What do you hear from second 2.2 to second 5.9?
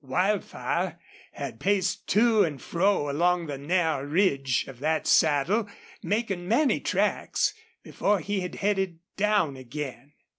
and fro along the narrow ridge of that saddle,